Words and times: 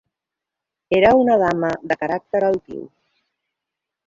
Era 0.99 1.11
una 1.19 1.37
dama 1.43 1.71
de 1.91 1.99
caràcter 2.05 2.43
altiu. 2.49 2.81